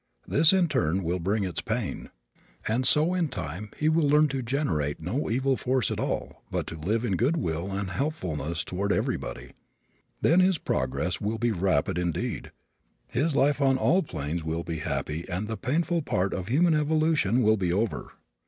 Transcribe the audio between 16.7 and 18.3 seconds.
evolution will be over.